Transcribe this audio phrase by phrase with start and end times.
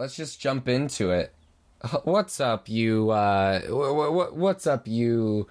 [0.00, 1.32] let's just jump into it.
[2.04, 3.10] What's up, you?
[3.10, 5.46] Uh, wh- wh- what's up, you?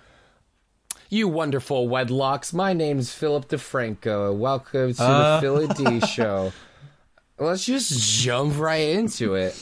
[1.09, 2.51] You wonderful wedlocks.
[2.53, 4.35] My name's Philip DeFranco.
[4.35, 5.35] Welcome to Uh.
[5.35, 5.67] the Philly
[5.99, 6.51] D Show.
[7.37, 9.55] Let's just jump right into it.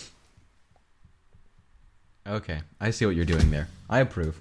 [2.25, 3.67] Okay, I see what you're doing there.
[3.89, 4.39] I approve.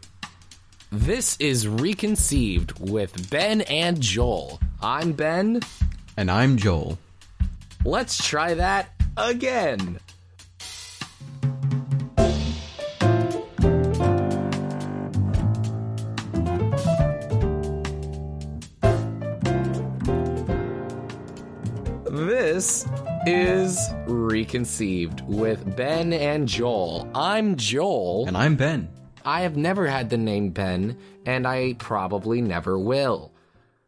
[0.90, 4.60] This is Reconceived with Ben and Joel.
[4.80, 5.60] I'm Ben.
[6.16, 6.98] And I'm Joel.
[7.84, 9.98] Let's try that again.
[22.56, 22.86] This
[23.26, 27.06] is Reconceived with Ben and Joel.
[27.14, 28.24] I'm Joel.
[28.26, 28.88] And I'm Ben.
[29.26, 30.96] I have never had the name Ben,
[31.26, 33.34] and I probably never will.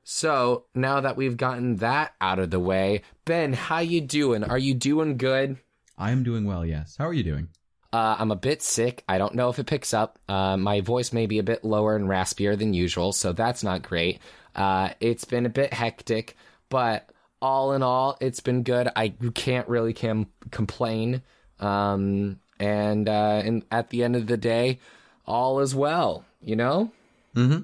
[0.05, 4.45] So now that we've gotten that out of the way, Ben, how you doing?
[4.45, 5.57] Are you doing good?
[5.97, 6.95] I'm doing well, yes.
[6.99, 7.49] How are you doing?
[7.91, 9.03] Uh, I'm a bit sick.
[9.09, 10.19] I don't know if it picks up.
[10.29, 13.81] Uh, my voice may be a bit lower and raspier than usual, so that's not
[13.81, 14.21] great.
[14.55, 16.37] Uh, it's been a bit hectic,
[16.69, 17.09] but
[17.41, 18.89] all in all, it's been good.
[18.97, 21.23] I can't really com- complain.
[21.61, 24.81] Um, and uh, and at the end of the day,
[25.27, 26.25] all is well.
[26.41, 26.93] You know.
[27.35, 27.63] Mm-hmm.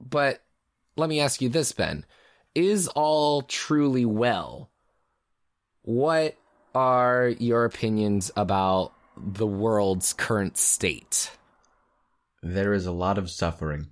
[0.00, 0.42] But
[0.96, 2.04] let me ask you this, Ben.
[2.54, 4.70] Is all truly well?
[5.82, 6.36] What
[6.74, 11.30] are your opinions about the world's current state?
[12.42, 13.88] There is a lot of suffering.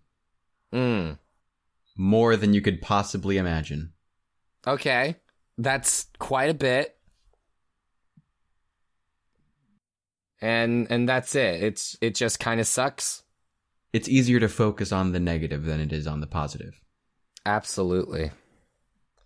[0.73, 1.19] Mm.
[2.01, 3.93] More than you could possibly imagine.
[4.67, 5.17] Okay.
[5.59, 6.97] That's quite a bit.
[10.41, 11.63] And and that's it.
[11.63, 13.23] It's it just kind of sucks.
[13.93, 16.81] It's easier to focus on the negative than it is on the positive.
[17.45, 18.31] Absolutely.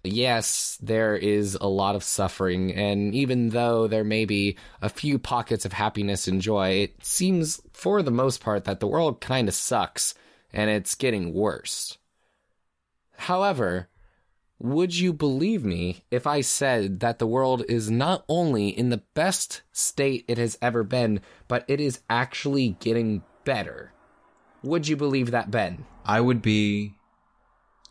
[0.02, 5.20] Yes, there is a lot of suffering, and even though there may be a few
[5.20, 9.46] pockets of happiness and joy, it seems for the most part that the world kind
[9.46, 10.16] of sucks
[10.52, 11.98] and it's getting worse.
[13.16, 13.88] However,
[14.58, 19.02] would you believe me if I said that the world is not only in the
[19.14, 23.92] best state it has ever been, but it is actually getting better?
[24.62, 25.84] Would you believe that, Ben?
[26.04, 26.94] I would be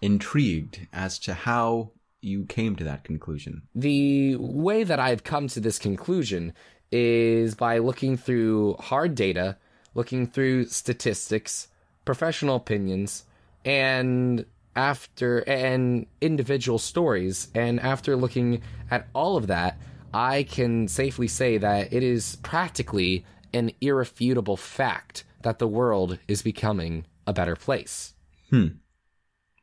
[0.01, 1.91] intrigued as to how
[2.21, 3.63] you came to that conclusion.
[3.75, 6.53] The way that I've come to this conclusion
[6.91, 9.57] is by looking through hard data,
[9.93, 11.67] looking through statistics,
[12.05, 13.25] professional opinions,
[13.65, 14.45] and
[14.75, 19.77] after and individual stories and after looking at all of that
[20.13, 26.41] i can safely say that it is practically an irrefutable fact that the world is
[26.41, 28.13] becoming a better place
[28.49, 28.67] Hmm.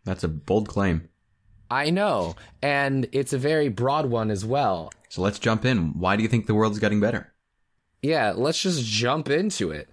[0.04, 1.09] That's a bold claim.
[1.70, 5.99] i know and it's a very broad one as well So let's jump in.
[5.99, 7.32] Why do you think the world's getting better?
[8.03, 9.88] Yeah, let's just jump into it.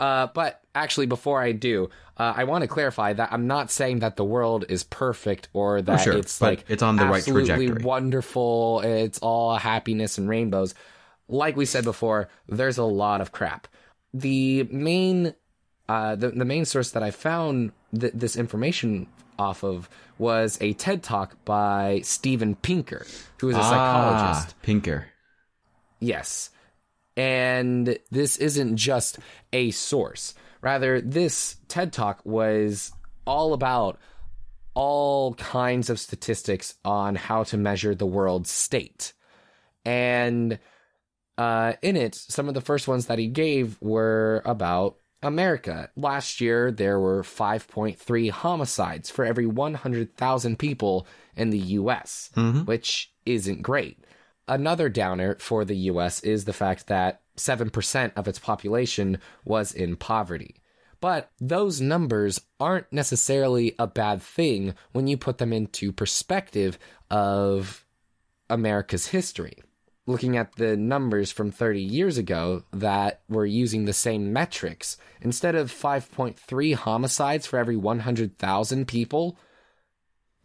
[0.00, 3.98] Uh, but actually, before I do, uh, I want to clarify that I'm not saying
[4.00, 7.18] that the world is perfect or that Oh, sure, it's like it's on the right
[7.18, 7.84] absolutely trajectory.
[7.84, 8.80] wonderful.
[8.80, 10.74] It's all happiness and rainbows.
[11.28, 13.68] Like we said before, there's a lot of crap.
[14.14, 15.34] The main,
[15.88, 19.08] uh, the the main source that I found th- this information
[19.38, 23.04] off of was a TED talk by Steven Pinker,
[23.40, 24.54] who is a psychologist.
[24.56, 25.06] Ah, Pinker.
[26.00, 26.50] Yes.
[27.16, 29.18] And this isn't just
[29.52, 30.34] a source.
[30.60, 32.92] Rather, this TED Talk was
[33.26, 33.98] all about
[34.74, 39.14] all kinds of statistics on how to measure the world's state.
[39.84, 40.58] And
[41.38, 45.90] uh, in it, some of the first ones that he gave were about America.
[45.96, 51.06] Last year, there were 5.3 homicides for every 100,000 people
[51.36, 52.30] in the US,
[52.64, 53.98] which isn't great.
[54.48, 59.96] Another downer for the US is the fact that 7% of its population was in
[59.96, 60.56] poverty.
[61.00, 66.78] But those numbers aren't necessarily a bad thing when you put them into perspective
[67.10, 67.84] of
[68.48, 69.62] America's history.
[70.06, 75.56] Looking at the numbers from 30 years ago that were using the same metrics, instead
[75.56, 79.36] of 5.3 homicides for every 100,000 people,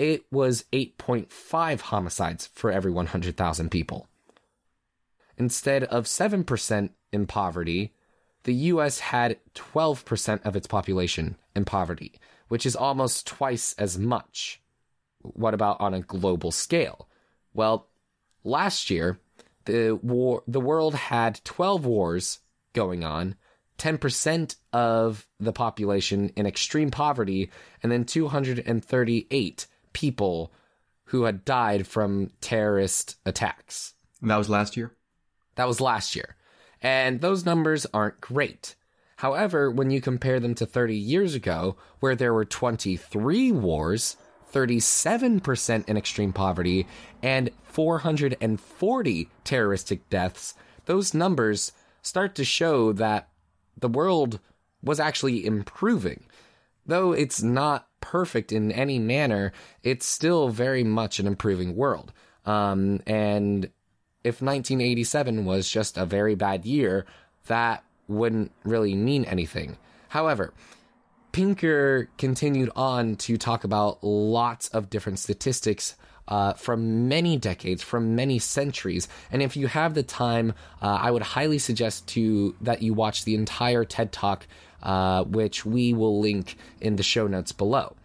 [0.01, 4.07] it was 8.5 homicides for every 100,000 people.
[5.37, 7.93] Instead of 7% in poverty,
[8.43, 14.59] the US had 12% of its population in poverty, which is almost twice as much.
[15.21, 17.07] What about on a global scale?
[17.53, 17.87] Well,
[18.43, 19.19] last year,
[19.65, 22.39] the war the world had 12 wars
[22.73, 23.35] going on,
[23.77, 27.51] 10% of the population in extreme poverty,
[27.83, 30.51] and then 238 people
[31.05, 33.93] who had died from terrorist attacks.
[34.21, 34.95] That was last year?
[35.55, 36.35] That was last year.
[36.81, 38.75] And those numbers aren't great.
[39.17, 44.17] However, when you compare them to 30 years ago, where there were 23 wars,
[44.51, 46.87] 37% in extreme poverty,
[47.21, 50.55] and 440 terroristic deaths,
[50.85, 51.71] those numbers
[52.01, 53.29] start to show that
[53.77, 54.39] the world
[54.81, 56.23] was actually improving.
[56.85, 59.53] Though it's not perfect in any manner,
[59.83, 62.11] it's still very much an improving world.
[62.45, 63.65] Um, and
[64.23, 67.05] if 1987 was just a very bad year,
[67.47, 69.77] that wouldn't really mean anything.
[70.09, 70.53] However,
[71.31, 75.95] Pinker continued on to talk about lots of different statistics
[76.27, 79.07] uh, from many decades, from many centuries.
[79.31, 83.25] And if you have the time, uh, I would highly suggest to that you watch
[83.25, 84.47] the entire TED Talk,
[84.83, 87.95] uh, which we will link in the show notes below.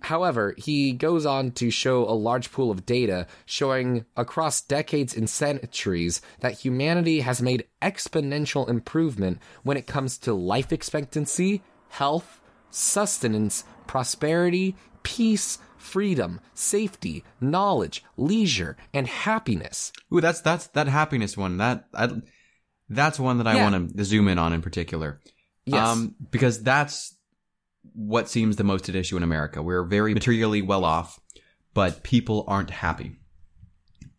[0.00, 5.28] However, he goes on to show a large pool of data showing across decades and
[5.28, 12.40] centuries that humanity has made exponential improvement when it comes to life expectancy, health,
[12.70, 19.92] sustenance, prosperity, peace, freedom, safety, knowledge, leisure, and happiness.
[20.14, 21.56] Ooh, that's that's that happiness one.
[21.56, 22.08] That I,
[22.88, 23.68] that's one that I Yeah.
[23.70, 25.20] want to zoom in on in particular.
[25.68, 25.86] Yes.
[25.86, 27.14] Um, because that's
[27.94, 29.62] what seems the most at issue in America.
[29.62, 31.18] We're very materially well off,
[31.74, 33.16] but people aren't happy.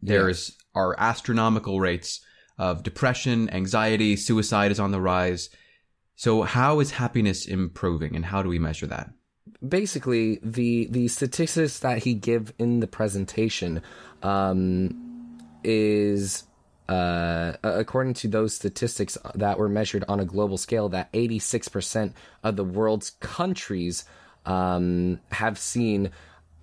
[0.02, 2.22] There's are astronomical rates
[2.58, 5.50] of depression, anxiety, suicide is on the rise.
[6.16, 9.10] So how is happiness improving and how do we measure that?
[9.68, 13.82] basically the the statistics that he give in the presentation
[14.24, 16.44] um, is
[16.90, 22.14] uh, according to those statistics that were measured on a global scale that 86%
[22.44, 24.06] of the world's countries
[24.48, 26.10] um, have seen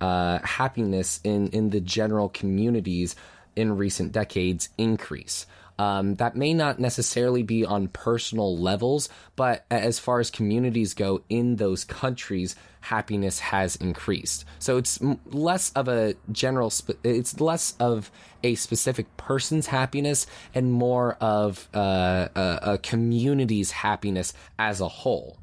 [0.01, 3.15] uh, happiness in in the general communities
[3.55, 5.47] in recent decades increase
[5.79, 11.21] um, that may not necessarily be on personal levels, but as far as communities go
[11.29, 14.45] in those countries, happiness has increased.
[14.59, 18.11] So it's less of a general, spe- it's less of
[18.43, 20.25] a specific person's happiness
[20.55, 25.39] and more of uh, a, a community's happiness as a whole,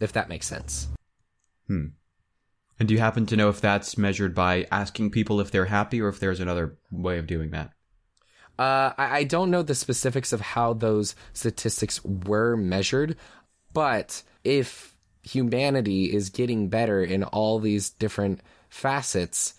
[0.00, 0.88] if that makes sense.
[1.66, 1.86] Hmm.
[2.78, 6.00] And do you happen to know if that's measured by asking people if they're happy
[6.00, 7.70] or if there's another way of doing that?
[8.62, 13.16] Uh, I, I don't know the specifics of how those statistics were measured,
[13.72, 19.54] but if humanity is getting better in all these different facets,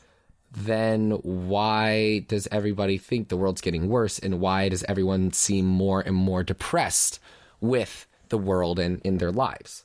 [0.56, 4.20] then why does everybody think the world's getting worse?
[4.20, 7.20] And why does everyone seem more and more depressed
[7.60, 9.84] with the world and in their lives?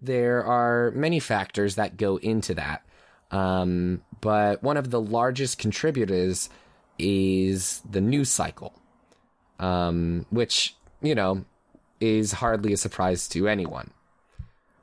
[0.00, 2.82] There are many factors that go into that.
[3.30, 6.48] Um, but one of the largest contributors
[6.98, 8.74] is the news cycle,
[9.58, 11.44] um, which, you know,
[12.00, 13.90] is hardly a surprise to anyone.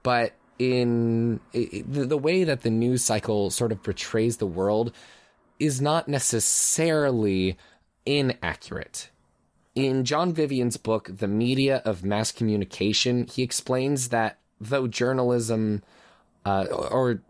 [0.03, 4.47] But in i i- the, the way that the news cycle sort of portrays the
[4.47, 4.93] world
[5.59, 7.57] is not necessarily
[8.05, 9.09] inaccurate.
[9.73, 15.83] In John Vivian's book, The Media of Mass Communication, he explains that though journalism,
[16.45, 17.21] uh, or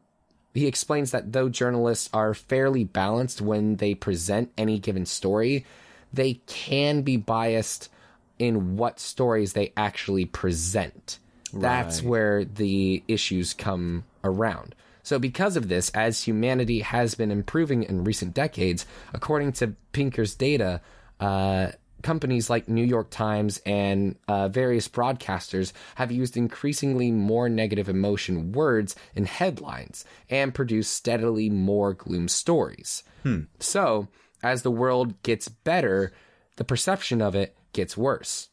[0.56, 5.66] he explains that though journalists are fairly balanced when they present any given story,
[6.14, 7.90] they can be biased
[8.40, 11.20] in what stories they actually present.
[11.54, 14.76] That's where the issues come around.
[15.04, 20.36] So, because of this, as humanity has been improving in recent decades, according to Pinker's
[20.36, 20.82] data,
[21.20, 21.68] uh,
[22.06, 28.52] companies like New York Times and uh, various broadcasters have used increasingly more negative emotion
[28.52, 33.02] words in headlines and produced steadily more gloom stories.
[33.60, 34.08] So,
[34.44, 36.14] as the world gets better,
[36.58, 38.50] the perception of it gets worse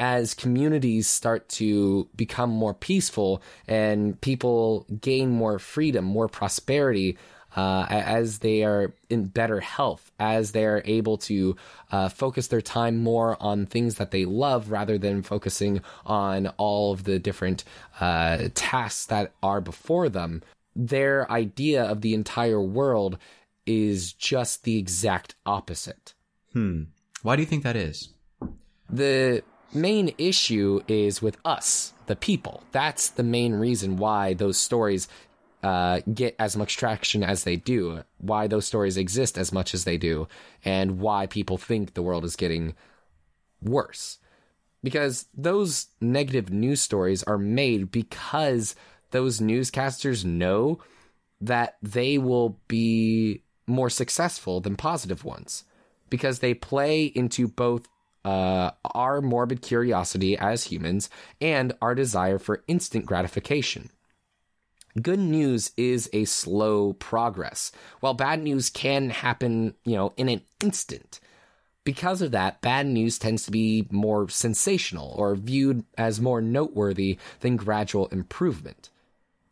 [0.00, 7.18] as communities start to become more peaceful and people gain more freedom, more prosperity,
[7.56, 11.56] uh, as they are in better health, as they are able to
[11.92, 16.92] uh, focus their time more on things that they love rather than focusing on all
[16.92, 17.64] of the different
[18.00, 20.42] uh, tasks that are before them,
[20.74, 23.18] their idea of the entire world
[23.66, 26.14] is just the exact opposite.
[26.52, 26.84] Hmm.
[27.22, 28.10] Why do you think that is?
[28.92, 29.42] the
[29.72, 32.62] main issue is with us, the people.
[32.72, 35.08] That's the main reason why those stories
[35.62, 39.84] uh, get as much traction as they do, why those stories exist as much as
[39.84, 40.26] they do,
[40.64, 42.74] and why people think the world is getting
[43.62, 44.18] worse.
[44.82, 48.74] Because those negative news stories are made because
[49.10, 50.78] those newscasters know
[51.40, 55.64] that they will be more successful than positive ones
[56.08, 57.88] because they play into both
[58.24, 61.08] uh, our morbid curiosity as humans
[61.40, 63.90] and our desire for instant gratification.
[65.00, 67.70] Good news is a slow progress,
[68.00, 71.20] while bad news can happen, you know, in an instant.
[71.84, 77.18] Because of that, bad news tends to be more sensational or viewed as more noteworthy
[77.40, 78.90] than gradual improvement.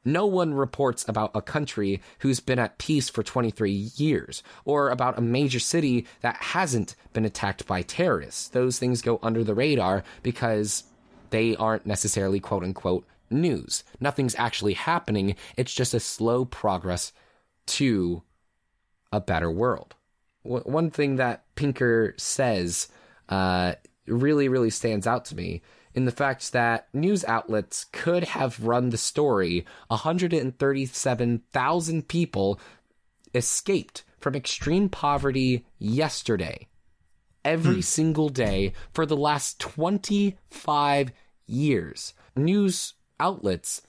[0.04, 5.18] No one reports about a country who's been at peace for 23 years, or about
[5.18, 8.48] a major city that hasn't been attacked by terrorists.
[8.48, 10.84] Those things go under the radar because
[11.30, 13.84] they aren't necessarily quote unquote news.
[14.00, 17.12] Nothing's actually happening, it's just a slow progress
[17.66, 18.22] to
[19.12, 19.94] a better world.
[20.44, 22.88] W- one thing that Pinker says
[23.28, 23.74] uh,
[24.06, 25.62] really, really stands out to me
[25.94, 32.60] in the fact that news outlets could have run the story 137,000 people
[33.34, 36.66] escaped from extreme poverty yesterday.
[37.44, 37.80] Every hmm.
[37.80, 41.12] single day for the last 25
[41.46, 42.14] years.
[42.36, 43.82] News outlets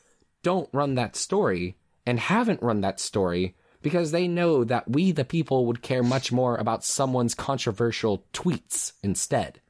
[0.43, 5.25] don't run that story and haven't run that story because they know that we, the
[5.25, 9.62] people, would care much more about someone's controversial tweets instead.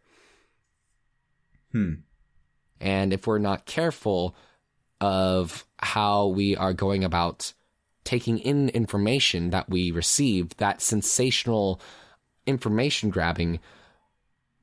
[1.71, 1.95] Hmm.
[2.81, 4.35] And if we're not careful
[5.01, 7.53] of how we are going about
[8.03, 11.79] taking in information that we receive, that sensational
[12.47, 13.59] information grabbing,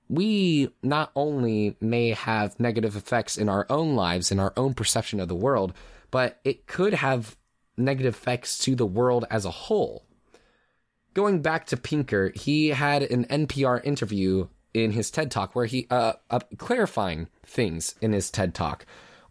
[0.09, 5.21] we not only may have negative effects in our own lives, in our own perception
[5.21, 5.73] of the world,
[6.11, 7.37] but it could have
[7.77, 10.05] negative effects to the world as a whole.
[11.15, 15.87] Going back to Pinker, he had an NPR interview in his TED Talk where he
[15.91, 18.85] uh, uh, clarifying things in his TED Talk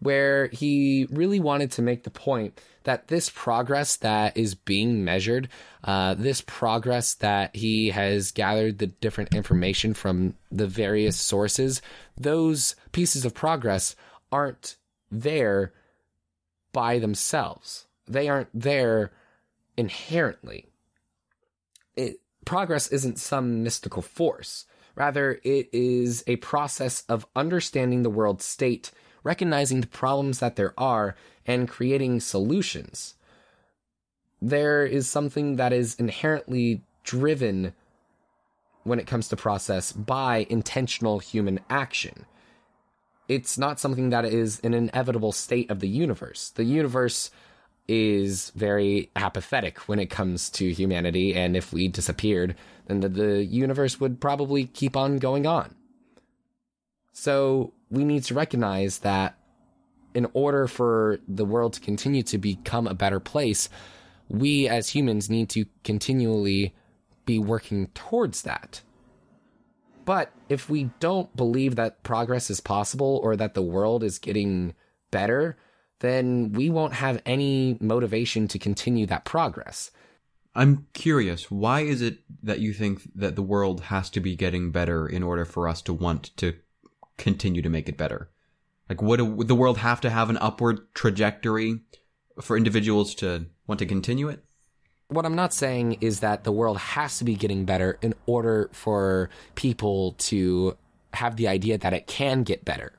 [0.05, 5.49] where he really wanted to make the point that this progress that is being measured,
[5.83, 11.81] uh, this progress that he has gathered the different information from the various sources,
[12.15, 13.95] those pieces of progress
[14.31, 14.77] aren't
[15.11, 15.73] there
[16.71, 17.87] by themselves.
[18.07, 19.11] They aren't there
[19.75, 20.67] inherently.
[21.95, 24.65] It, progress isn't some mystical force.
[24.95, 28.91] Rather, it is a process of understanding the world state,
[29.25, 31.15] recognizing the problems that there are,
[31.45, 33.15] and creating solutions.
[34.41, 37.73] There is something that is inherently driven
[38.83, 42.25] when it comes to process by intentional human action.
[43.27, 46.51] It's not something that is an inevitable state of the universe.
[46.51, 47.31] The universe
[47.87, 52.55] is very apathetic when it comes to humanity, and if we disappeared,
[52.85, 55.73] then the, the universe would probably keep on going on.
[57.11, 59.37] So we need to recognize that
[60.13, 63.69] in order for the world to continue to become a better place,
[64.29, 66.73] we as humans need to continually
[67.25, 68.81] be working towards that.
[70.05, 74.73] But if we don't believe that progress is possible or that the world is getting
[75.11, 75.57] better,
[75.99, 79.91] then we won't have any motivation to continue that progress.
[80.53, 84.71] I'm curious, why is it that you think that the world has to be getting
[84.71, 86.53] better in order for us to want to
[87.17, 88.29] continue to make it better?
[88.89, 91.81] Like, would, a, would the world have to have an upward trajectory
[92.41, 94.43] for individuals to want to continue it?
[95.07, 98.69] What I'm not saying is that the world has to be getting better in order
[98.73, 100.77] for people to
[101.13, 102.93] have the idea that it can get better.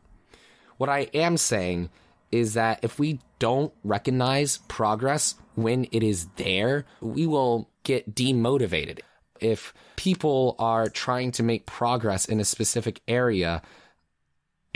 [0.77, 1.91] What I am saying
[2.31, 9.01] is that if we don't recognize progress when it is there, we will get demotivated.
[9.41, 13.63] If people are trying to make progress in a specific area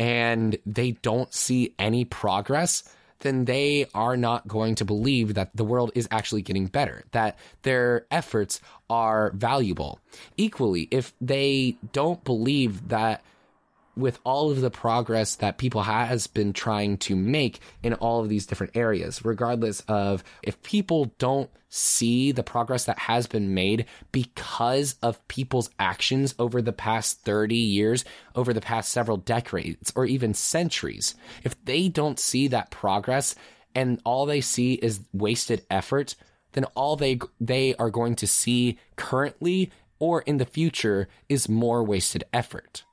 [0.00, 2.82] and they don't see any progress,
[3.18, 7.38] then they are not going to believe that the world is actually getting better, that
[7.64, 10.00] their efforts are valuable.
[10.38, 13.22] Equally, if they don't believe that
[13.96, 18.28] with all of the progress that people has been trying to make in all of
[18.28, 23.86] these different areas regardless of if people don't see the progress that has been made
[24.10, 28.04] because of people's actions over the past 30 years
[28.34, 31.14] over the past several decades or even centuries.
[31.44, 33.36] If they don't see that progress
[33.74, 36.16] and all they see is wasted effort
[36.52, 41.84] then all they they are going to see currently or in the future is more
[41.84, 42.84] wasted effort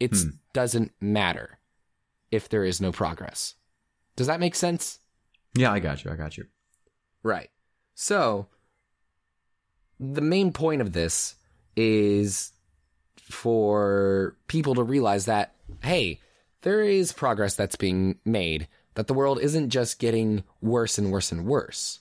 [0.00, 0.30] it hmm.
[0.52, 1.58] doesn't matter
[2.30, 3.54] if there is no progress.
[4.16, 4.98] Does that make sense?
[5.54, 6.10] Yeah, I got you.
[6.10, 6.46] I got you.
[7.22, 7.50] Right.
[7.94, 8.46] So,
[9.98, 11.34] the main point of this
[11.76, 12.52] is
[13.18, 16.20] for people to realize that, hey,
[16.62, 21.32] there is progress that's being made, that the world isn't just getting worse and worse
[21.32, 22.00] and worse,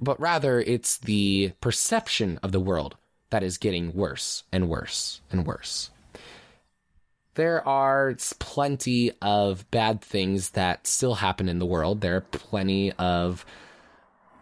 [0.00, 2.96] but rather it's the perception of the world
[3.30, 5.90] that is getting worse and worse and worse.
[7.34, 12.00] There are plenty of bad things that still happen in the world.
[12.00, 13.44] There are plenty of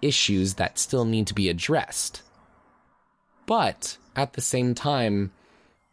[0.02, 2.22] issues that still need to be addressed.
[3.46, 5.32] But at the same time,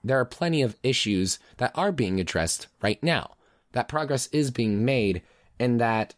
[0.03, 3.35] there are plenty of issues that are being addressed right now,
[3.71, 5.21] that progress is being made,
[5.59, 6.15] and that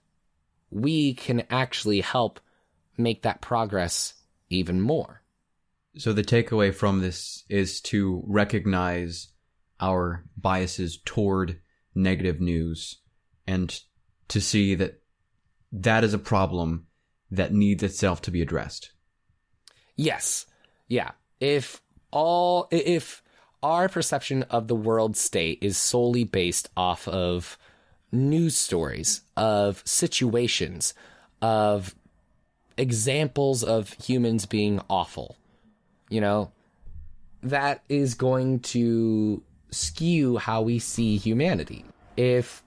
[0.71, 2.39] we can actually help
[2.97, 4.13] make that progress
[4.50, 5.21] even more.
[5.97, 9.27] So the takeaway from this is to recognize
[9.81, 11.59] our biases toward
[11.95, 13.00] negative news
[13.47, 13.81] and
[14.27, 15.01] to see that
[15.71, 16.88] that is a problem
[17.29, 18.91] that needs itself to be addressed.
[19.95, 20.45] Yes.
[20.88, 21.11] Yeah.
[21.39, 23.23] If all if
[23.63, 27.57] our perception of the world state is solely based off of
[28.11, 30.93] news stories, of situations,
[31.41, 31.95] of
[32.77, 35.38] examples of humans being awful,
[36.09, 36.51] you know,
[37.43, 41.85] that is going to skew how we see humanity.
[42.17, 42.63] If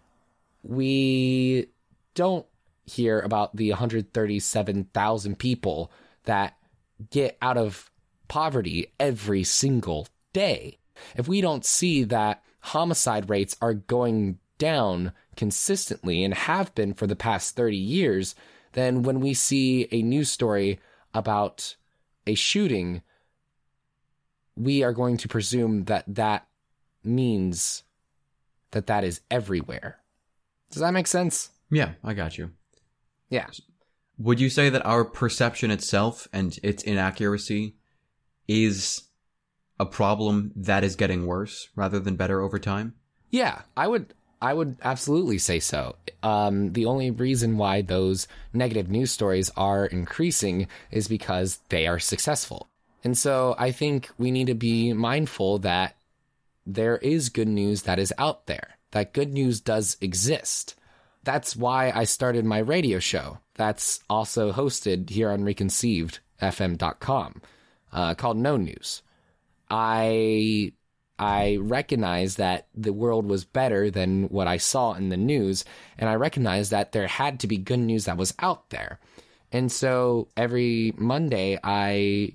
[0.63, 1.69] we
[2.15, 2.47] don't
[2.87, 5.93] hear about the 137,000 people
[6.25, 6.57] that
[7.11, 7.91] get out of
[8.29, 10.79] poverty every single day,
[11.17, 17.07] if we don't see that homicide rates are going down consistently and have been for
[17.07, 18.35] the past 30 years,
[18.73, 20.79] then when we see a news story
[21.13, 21.77] about
[22.27, 23.03] a shooting,
[24.57, 26.47] we are going to presume that that
[27.05, 27.83] means
[28.71, 29.99] that that is everywhere.
[30.71, 31.51] Does that make sense?
[31.71, 32.51] Yeah, I got you.
[33.29, 33.47] Yeah.
[34.19, 37.75] Would you say that our perception itself and its inaccuracy
[38.47, 39.03] is
[39.79, 42.95] a problem that is getting worse rather than better over time?
[43.31, 45.97] Yeah, I would I would absolutely say so.
[46.23, 51.99] Um, the only reason why those negative news stories are increasing is because they are
[51.99, 52.69] successful.
[53.03, 55.97] And so I think we need to be mindful that
[56.67, 60.75] there is good news that is out there, that good news does exist.
[61.23, 63.39] That's why I started my radio show.
[63.55, 67.43] That's also hosted here on reconceived.fm.com
[67.93, 69.03] uh, called No News.
[69.71, 70.73] I
[71.19, 75.65] I recognized that the world was better than what I saw in the news,
[75.97, 78.99] and I recognized that there had to be good news that was out there.
[79.53, 82.33] And so every Monday, I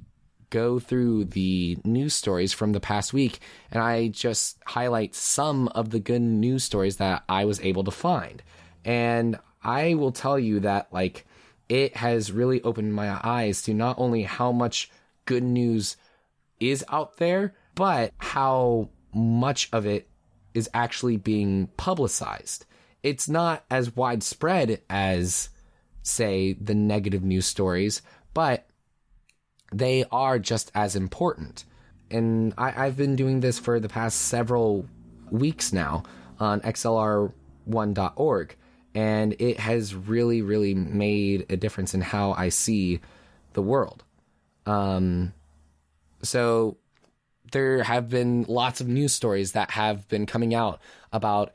[0.49, 3.39] go through the news stories from the past week
[3.71, 7.91] and I just highlight some of the good news stories that I was able to
[7.91, 8.41] find.
[8.83, 11.25] And I will tell you that, like,
[11.67, 14.89] it has really opened my eyes to not only how much
[15.25, 15.97] good news
[16.59, 20.09] is out there, but how much of it
[20.53, 22.65] is actually being publicized.
[23.03, 25.49] It's not as widespread as,
[26.01, 28.01] say, the negative news stories,
[28.33, 28.68] but
[29.71, 31.65] they are just as important.
[32.11, 34.85] And I, have been doing this for the past several
[35.29, 36.03] weeks now
[36.39, 38.55] on XLR1.org,
[38.95, 42.99] and it has really, really made a difference in how I see
[43.53, 44.03] the world.
[44.65, 45.33] Um,
[46.23, 46.77] so
[47.51, 50.79] there have been lots of news stories that have been coming out
[51.11, 51.53] about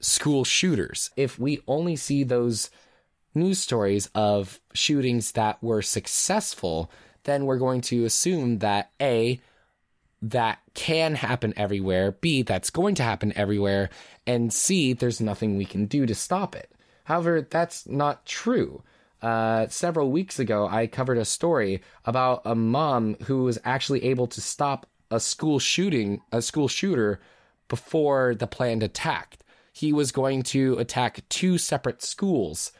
[0.00, 1.10] school shooters.
[1.16, 2.70] If we only see those
[3.34, 6.90] news stories of shootings that were successful,
[7.26, 9.40] then we're going to assume that A,
[10.22, 13.90] that can happen everywhere, B, that's going to happen everywhere,
[14.26, 16.72] and C, there's nothing we can do to stop it.
[17.04, 18.82] However, that's not true.
[19.20, 24.26] Uh, several weeks ago, I covered a story about a mom who was actually able
[24.28, 27.20] to stop a school shooting, a school shooter,
[27.68, 29.38] before the planned attack.
[29.72, 32.72] He was going to attack two separate schools,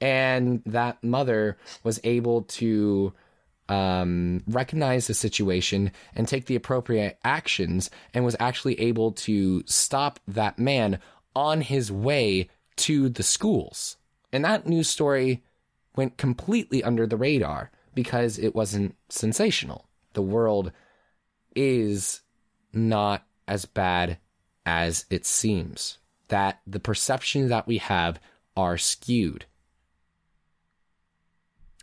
[0.00, 3.12] and that mother was able to
[3.68, 10.20] um, recognize the situation and take the appropriate actions and was actually able to stop
[10.26, 10.98] that man
[11.36, 13.96] on his way to the schools.
[14.32, 15.42] And that news story
[15.96, 19.88] went completely under the radar because it wasn't sensational.
[20.12, 20.72] The world
[21.54, 22.22] is
[22.72, 24.18] not as bad
[24.64, 28.20] as it seems, that the perceptions that we have
[28.56, 29.46] are skewed,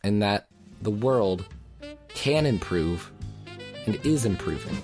[0.03, 0.47] and that
[0.81, 1.47] the world
[2.09, 3.11] can improve
[3.85, 4.77] and is improving.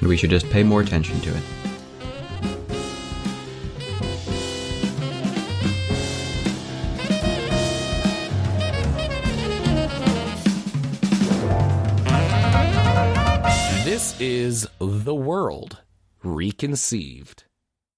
[0.00, 1.42] And we should just pay more attention to it.
[13.84, 15.78] This is The World
[16.22, 17.47] Reconceived.